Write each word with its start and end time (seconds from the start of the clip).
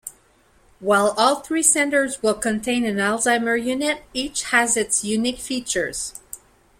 While 0.79 1.13
all 1.15 1.41
three 1.41 1.61
centres 1.61 2.23
will 2.23 2.33
contain 2.33 2.85
an 2.85 2.95
Alzheimer 2.95 3.55
unit, 3.63 4.01
each 4.15 4.45
has 4.45 4.75
its 4.75 5.03
unique 5.03 5.37
features. 5.37 6.19